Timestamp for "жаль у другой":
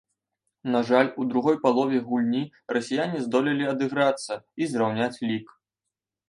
0.87-1.57